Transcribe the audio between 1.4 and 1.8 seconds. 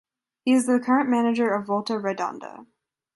of